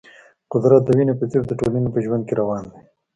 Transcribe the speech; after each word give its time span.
قدرت 0.51 0.81
د 0.85 0.89
وینې 0.97 1.13
په 1.19 1.25
څېر 1.31 1.43
د 1.47 1.51
ټولنې 1.59 1.89
په 1.91 1.99
ژوند 2.05 2.23
کې 2.27 2.33
روان 2.41 2.63
دی. 2.71 2.79